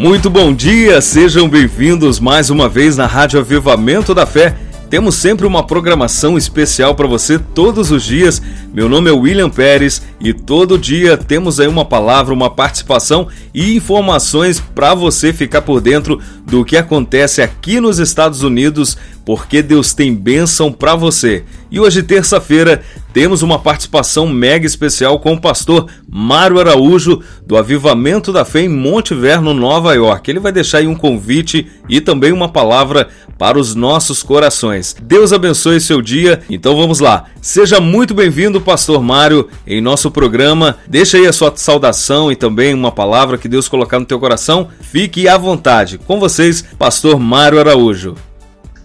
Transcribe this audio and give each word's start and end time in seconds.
Muito 0.00 0.30
bom 0.30 0.50
dia, 0.54 0.98
sejam 1.02 1.46
bem-vindos 1.46 2.18
mais 2.18 2.48
uma 2.48 2.70
vez 2.70 2.96
na 2.96 3.06
Rádio 3.06 3.38
Avivamento 3.38 4.14
da 4.14 4.24
Fé. 4.24 4.56
Temos 4.88 5.14
sempre 5.14 5.46
uma 5.46 5.62
programação 5.62 6.38
especial 6.38 6.94
para 6.94 7.06
você 7.06 7.38
todos 7.38 7.90
os 7.90 8.02
dias. 8.02 8.40
Meu 8.72 8.88
nome 8.88 9.10
é 9.10 9.12
William 9.12 9.50
Pérez 9.50 10.00
e 10.18 10.32
todo 10.32 10.78
dia 10.78 11.18
temos 11.18 11.60
aí 11.60 11.68
uma 11.68 11.84
palavra, 11.84 12.32
uma 12.32 12.48
participação 12.48 13.28
e 13.52 13.76
informações 13.76 14.58
para 14.58 14.94
você 14.94 15.34
ficar 15.34 15.60
por 15.60 15.82
dentro 15.82 16.18
do 16.46 16.64
que 16.64 16.78
acontece 16.78 17.42
aqui 17.42 17.78
nos 17.78 17.98
Estados 17.98 18.42
Unidos, 18.42 18.96
porque 19.24 19.62
Deus 19.62 19.92
tem 19.92 20.14
bênção 20.14 20.72
para 20.72 20.94
você. 20.94 21.44
E 21.70 21.78
hoje, 21.78 22.02
terça-feira, 22.02 22.82
temos 23.12 23.42
uma 23.42 23.58
participação 23.58 24.26
mega 24.26 24.66
especial 24.66 25.18
com 25.18 25.34
o 25.34 25.40
pastor 25.40 25.86
Mário 26.08 26.58
Araújo, 26.58 27.22
do 27.46 27.56
Avivamento 27.56 28.32
da 28.32 28.44
Fé 28.44 28.62
em 28.62 28.68
Monte 28.68 29.14
Verno, 29.14 29.54
Nova 29.54 29.94
York. 29.94 30.30
Ele 30.30 30.40
vai 30.40 30.52
deixar 30.52 30.78
aí 30.78 30.86
um 30.86 30.94
convite 30.94 31.66
e 31.88 32.00
também 32.00 32.32
uma 32.32 32.48
palavra 32.48 33.08
para 33.38 33.58
os 33.58 33.74
nossos 33.74 34.22
corações. 34.22 34.96
Deus 35.02 35.32
abençoe 35.32 35.80
seu 35.80 36.02
dia. 36.02 36.40
Então 36.48 36.76
vamos 36.76 37.00
lá. 37.00 37.24
Seja 37.40 37.80
muito 37.80 38.14
bem-vindo, 38.14 38.60
pastor 38.60 39.02
Mário, 39.02 39.48
em 39.66 39.80
nosso 39.80 40.10
programa. 40.10 40.76
Deixa 40.86 41.16
aí 41.16 41.26
a 41.26 41.32
sua 41.32 41.52
saudação 41.56 42.30
e 42.30 42.36
também 42.36 42.74
uma 42.74 42.92
palavra 42.92 43.38
que 43.38 43.48
Deus 43.48 43.68
colocar 43.68 43.98
no 43.98 44.06
teu 44.06 44.20
coração. 44.20 44.68
Fique 44.80 45.26
à 45.26 45.36
vontade. 45.38 45.98
Com 45.98 46.20
vocês, 46.20 46.64
pastor 46.78 47.18
Mário 47.18 47.58
Araújo. 47.58 48.14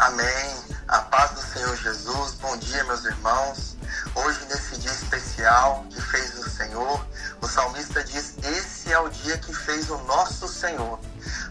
Amém. 0.00 0.64
A 0.88 1.00
paz 1.00 1.32
do 1.32 1.42
Senhor 1.42 1.76
Jesus. 1.76 2.32
Bom 2.40 2.56
dia, 2.56 2.82
meus 2.84 3.04
irmãos. 3.04 3.76
Hoje, 4.14 4.46
nesse 4.46 4.78
dia 4.78 4.90
especial 4.90 5.84
que 5.90 6.00
fez 6.00 6.38
o 6.38 6.48
Senhor, 6.48 7.06
o 7.42 7.46
salmista 7.46 8.02
diz: 8.02 8.38
Esse 8.42 8.90
é 8.90 8.98
o 8.98 9.10
dia 9.10 9.36
que 9.36 9.52
fez 9.52 9.90
o 9.90 9.98
nosso 10.04 10.48
Senhor. 10.48 10.98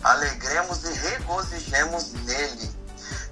Alegremos 0.04 0.84
e 0.84 0.92
regozijemos 0.94 2.12
nele. 2.26 2.76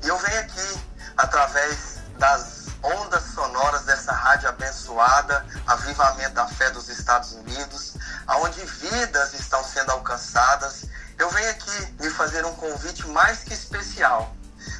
E 0.04 0.08
eu 0.08 0.20
venho 0.20 0.40
aqui, 0.40 0.80
através 1.18 1.98
das 2.20 2.68
ondas 2.84 3.24
sonoras 3.24 3.86
dessa 3.86 4.12
rádio 4.12 4.50
abençoada, 4.50 5.44
Avivamento 5.66 6.36
da 6.36 6.46
Fé 6.46 6.70
dos 6.70 6.90
Estados 6.90 7.32
Unidos, 7.32 7.96
aonde 8.28 8.64
vidas 8.64 9.34
estão 9.34 9.64
sendo 9.64 9.94
alcançadas. 9.94 10.86
Eu 11.18 11.28
venho 11.32 11.50
aqui 11.50 11.96
lhe 12.02 12.12
fazer 12.12 12.46
um 12.46 12.54
convite 12.54 13.08
mais 13.08 13.40
que 13.40 13.56
especial 13.56 14.37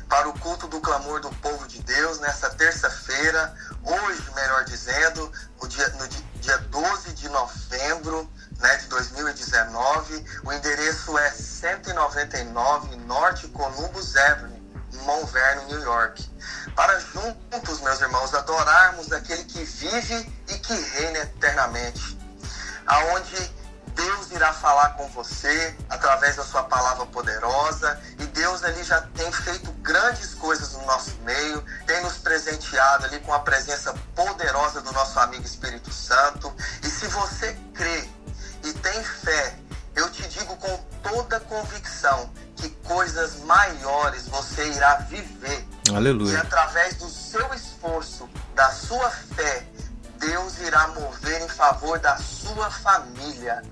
para 0.10 0.30
o 0.30 0.40
culto 0.40 0.68
do 0.68 0.80
clamor 0.80 1.20
do 1.20 1.30
povo 1.36 1.68
de 1.68 1.82
Deus 1.82 2.20
nessa 2.20 2.50
terça-feira, 2.52 3.54
hoje, 3.84 4.24
melhor 4.36 4.64
dizendo, 4.66 5.32
no 5.62 5.68
dia, 5.68 5.88
no 5.90 6.08
dia 6.08 6.58
12 6.58 7.14
de 7.14 7.30
novembro 7.30 8.30
né, 8.60 8.76
de 8.78 8.88
2019. 8.88 10.26
O 10.46 10.54
endereço 10.54 11.18
é 11.18 11.30
199 11.32 12.96
Norte 12.98 13.48
Columbus 13.50 14.16
Avenue, 14.16 14.62
Mount 15.04 15.30
Vernon, 15.30 15.66
New 15.66 15.82
York. 15.82 16.30
Para 16.76 17.00
juntos, 17.00 17.82
meus 17.82 18.00
irmãos, 18.00 18.34
adorarmos 18.34 19.12
aquele 19.12 19.44
que 19.44 19.64
vive 19.64 20.34
e 20.48 20.54
que 20.60 20.74
reina 20.74 21.20
eternamente. 21.20 22.18
Aonde 22.86 23.58
Deus 23.88 24.32
irá 24.32 24.54
falar 24.54 24.90
com 24.90 25.08
você 25.10 25.76
através 25.90 26.36
da 26.36 26.44
sua 26.44 26.64
palavra 26.64 27.06
poderosa 27.08 28.00
Deus 28.38 28.64
ali 28.64 28.84
já 28.84 29.02
tem 29.02 29.32
feito 29.32 29.72
grandes 29.82 30.36
coisas 30.36 30.74
no 30.74 30.86
nosso 30.86 31.16
meio, 31.24 31.60
tem 31.88 32.00
nos 32.04 32.20
presenteado 32.20 33.06
ali 33.06 33.20
com 33.22 33.34
a 33.34 33.40
presença 33.40 33.92
poderosa 34.16 34.80
do 34.80 34.92
nosso 34.92 35.20
amigo 35.20 35.44
Espírito 35.44 35.92
Santo. 35.92 36.54
E 36.84 36.88
se 36.88 37.08
você 37.08 37.58
crê 37.74 38.08
e 38.64 38.74
tem 38.74 39.04
fé, 39.04 39.56
eu 39.96 40.08
te 40.12 40.22
digo 40.28 40.56
com 40.58 40.78
toda 41.02 41.40
convicção 41.40 42.32
que 42.56 42.70
coisas 42.86 43.40
maiores 43.40 44.28
você 44.28 44.72
irá 44.72 44.98
viver. 44.98 45.68
Aleluia. 45.92 46.34
E 46.34 46.38
através 46.38 46.96
do 46.98 47.10
seu 47.10 47.52
esforço, 47.56 48.30
da 48.54 48.72
sua 48.72 49.10
fé, 49.10 49.66
Deus 50.20 50.60
irá 50.60 50.90
mover 50.90 51.42
em 51.42 51.50
favor 51.50 51.98
da 51.98 52.16
sua 52.18 52.70
família. 52.70 53.64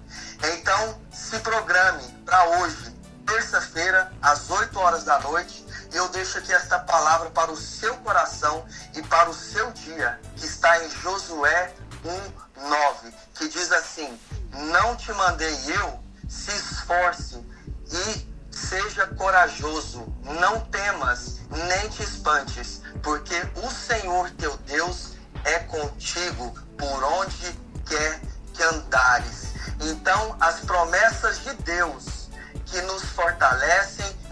Então, 0.43 0.99
se 1.11 1.37
programe 1.39 2.03
para 2.25 2.43
hoje, 2.57 2.94
terça-feira, 3.25 4.11
às 4.21 4.49
8 4.49 4.79
horas 4.79 5.03
da 5.03 5.19
noite. 5.19 5.65
E 5.91 5.95
eu 5.95 6.07
deixo 6.09 6.37
aqui 6.37 6.53
esta 6.53 6.79
palavra 6.79 7.29
para 7.29 7.51
o 7.51 7.57
seu 7.57 7.95
coração 7.97 8.65
e 8.93 9.01
para 9.03 9.29
o 9.29 9.33
seu 9.33 9.71
dia, 9.71 10.19
que 10.35 10.45
está 10.45 10.83
em 10.83 10.89
Josué 10.89 11.73
1:9, 12.03 13.13
que 13.33 13.47
diz 13.47 13.71
assim: 13.71 14.19
Não 14.71 14.95
te 14.95 15.11
mandei 15.13 15.55
eu, 15.71 15.99
se 16.27 16.51
esforce 16.51 17.45
e 17.91 18.35
seja 18.51 19.07
corajoso, 19.07 20.05
não 20.23 20.61
temas, 20.61 21.39
nem 21.49 21.89
te 21.89 22.03
espantes, 22.03 22.81
porque 23.03 23.35
o 23.55 23.69
Senhor 23.69 24.31
teu 24.31 24.57
Deus 24.57 25.13
é 25.43 25.59
contigo 25.59 26.53
por 26.77 27.03
onde 27.03 27.54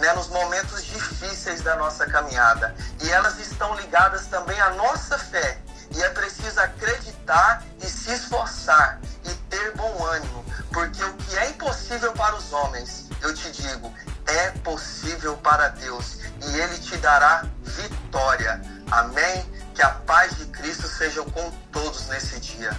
né, 0.03 0.12
nos 0.12 0.28
momentos 0.28 0.84
difíceis 0.84 1.62
da 1.62 1.78
nossa 1.78 2.06
caminhada. 2.06 2.75
E 3.02 3.09
elas 3.09 3.40
estão 3.40 3.74
ligadas 3.75 4.28
também 4.28 4.59
à 4.59 4.72
nossa 4.72 5.18
fé. 5.18 5.59
E 5.96 6.03
é 6.03 6.09
preciso 6.09 6.59
acreditar 6.59 7.64
e 7.81 7.88
se 7.88 8.12
esforçar 8.12 9.00
e 9.24 9.30
ter 9.50 9.74
bom 9.78 10.06
ânimo, 10.06 10.44
porque 10.74 11.02
o 11.02 11.14
que 11.14 11.38
é 11.38 11.52
impossível 11.52 12.12
para 12.14 12.36
os 12.36 12.52
homens, 12.52 13.08
eu 13.22 13.34
te 13.34 13.50
digo, 13.52 13.94
é 14.28 14.50
possível 14.64 15.38
para 15.38 15.69
Deus 15.69 16.18
e 16.41 16.59
Ele 16.59 16.78
te 16.80 16.97
dará 16.97 17.46
vitória. 17.64 18.62
Amém? 18.91 19.46
Que 19.74 19.81
a 19.81 19.90
paz 19.90 20.35
de 20.35 20.47
Cristo 20.47 20.88
seja 20.88 21.24
com 21.24 21.52
todos 21.72 22.08
nesse 22.08 22.40
dia. 22.41 22.72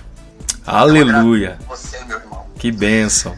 Aleluia. 0.67 1.59
Você, 1.69 2.05
meu 2.05 2.19
irmão. 2.19 2.47
Que 2.59 2.71
bênção. 2.71 3.37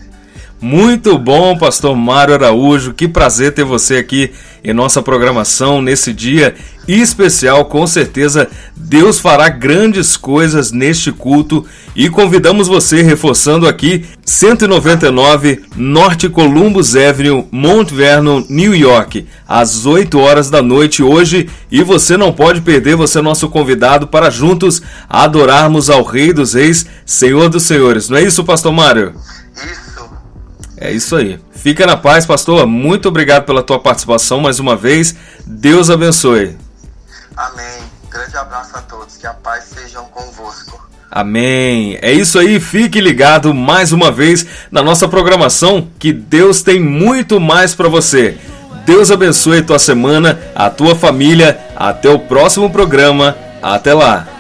Muito 0.61 1.19
bom, 1.19 1.57
pastor 1.59 1.95
Mário 1.95 2.33
Araújo. 2.33 2.95
Que 2.95 3.07
prazer 3.07 3.53
ter 3.53 3.65
você 3.65 3.97
aqui 3.97 4.31
em 4.65 4.73
nossa 4.73 5.03
programação 5.03 5.83
nesse 5.83 6.15
dia 6.15 6.55
especial. 6.89 7.67
Com 7.67 7.87
certeza, 7.87 8.49
Deus 8.75 9.19
fará 9.21 9.51
grandes 9.51 10.17
coisas 10.17 10.73
neste 10.73 11.13
culto 11.13 11.67
e 11.95 12.09
convidamos 12.09 12.69
você, 12.69 13.03
reforçando 13.03 13.69
aqui, 13.69 14.07
199 14.25 15.63
Norte 15.77 16.27
Columbus 16.29 16.97
Avenue, 16.97 17.45
Mount 17.53 17.93
Vernon, 17.93 18.43
New 18.49 18.75
York, 18.75 19.27
às 19.47 19.85
8 19.85 20.19
horas 20.19 20.49
da 20.49 20.63
noite 20.63 21.03
hoje. 21.03 21.51
E 21.71 21.83
você 21.83 22.17
não 22.17 22.33
pode 22.33 22.63
perder, 22.63 22.97
você 22.97 23.19
é 23.19 23.23
nosso 23.23 23.51
convidado 23.51 24.07
para 24.07 24.31
juntos 24.31 24.81
adorarmos 25.07 25.91
ao 25.91 26.03
Rei 26.03 26.33
dos 26.33 26.55
Reis, 26.55 26.87
Senhor 27.05 27.51
dos 27.51 27.65
Senhores. 27.65 28.09
Não 28.09 28.17
é 28.17 28.23
isso, 28.23 28.43
pastor 28.43 28.73
Mário? 28.73 29.15
Isso. 29.55 29.86
É 30.79 30.91
isso 30.93 31.17
aí. 31.17 31.41
Fica 31.53 31.87
na 31.87 31.97
paz, 31.97 32.27
pastor. 32.27 32.67
Muito 32.67 33.09
obrigado 33.09 33.45
pela 33.45 33.63
tua 33.63 33.79
participação 33.79 34.41
mais 34.41 34.59
uma 34.59 34.77
vez. 34.77 35.15
Deus 35.47 35.89
abençoe. 35.89 36.57
Amém. 37.37 37.83
Grande 38.11 38.37
abraço 38.37 38.77
a 38.77 38.83
todos. 38.83 39.17
Que 39.17 39.27
a 39.27 39.33
paz 39.33 39.65
seja 39.65 40.01
convosco. 40.01 40.87
Amém. 41.11 41.99
É 42.03 42.13
isso 42.13 42.39
aí. 42.39 42.61
Fique 42.61 43.01
ligado 43.01 43.55
mais 43.55 43.93
uma 43.93 44.11
vez 44.11 44.47
na 44.71 44.83
nossa 44.83 45.09
programação, 45.09 45.89
que 45.99 46.13
Deus 46.13 46.63
tem 46.63 46.79
muito 46.79 47.41
mais 47.41 47.75
para 47.75 47.89
você. 47.89 48.37
Deus 48.85 49.11
abençoe 49.11 49.63
tua 49.63 49.79
semana, 49.79 50.39
a 50.55 50.69
tua 50.69 50.95
família. 50.95 51.59
Até 51.75 52.11
o 52.11 52.19
próximo 52.19 52.71
programa. 52.71 53.37
Até 53.63 53.95
lá. 53.95 54.36